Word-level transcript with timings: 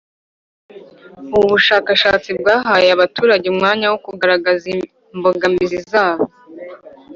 Ubu 1.35 1.45
bushakashatsi 1.53 2.29
bwahaye 2.39 2.87
abaturage 2.91 3.45
umwanya 3.53 3.85
wo 3.93 3.97
kugaragaza 4.05 4.65
imbogamizi 5.13 5.77
zabo 5.91 6.25